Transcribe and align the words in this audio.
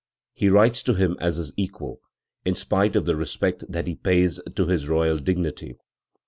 He 0.33 0.49
writes 0.49 0.81
to 0.81 0.95
him 0.95 1.15
as 1.19 1.35
his 1.35 1.53
equal, 1.55 2.01
in 2.43 2.55
spite 2.55 2.95
of 2.95 3.05
the 3.05 3.15
respect 3.15 3.63
that 3.69 3.85
he 3.85 3.95
pays 3.95 4.39
to 4.55 4.65
his 4.65 4.89
royal 4.89 5.17
dignity. 5.19 5.77